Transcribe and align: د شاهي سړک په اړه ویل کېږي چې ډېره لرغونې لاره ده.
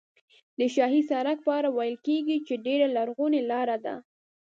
د 0.59 0.61
شاهي 0.75 1.01
سړک 1.09 1.37
په 1.45 1.51
اړه 1.57 1.69
ویل 1.77 1.97
کېږي 2.07 2.37
چې 2.47 2.53
ډېره 2.65 2.87
لرغونې 2.95 3.41
لاره 3.51 3.77
ده. 3.85 3.95